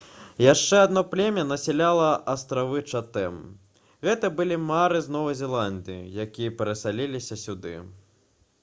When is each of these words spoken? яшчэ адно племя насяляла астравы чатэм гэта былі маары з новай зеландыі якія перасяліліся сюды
яшчэ 0.43 0.77
адно 0.85 1.01
племя 1.09 1.43
насяляла 1.49 2.07
астравы 2.33 2.81
чатэм 2.93 3.37
гэта 4.09 4.33
былі 4.41 4.59
маары 4.71 5.03
з 5.05 5.13
новай 5.19 5.39
зеландыі 5.43 6.01
якія 6.27 6.57
перасяліліся 6.63 7.41
сюды 7.47 7.77